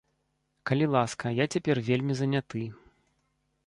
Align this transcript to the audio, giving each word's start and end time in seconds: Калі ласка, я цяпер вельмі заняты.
Калі 0.69 0.85
ласка, 0.95 1.25
я 1.43 1.49
цяпер 1.57 1.85
вельмі 1.91 2.13
заняты. 2.23 2.61